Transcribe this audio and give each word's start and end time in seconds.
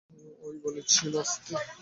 ও-ই 0.43 0.57
বলেছিল 0.63 1.13
আসতে। 1.23 1.53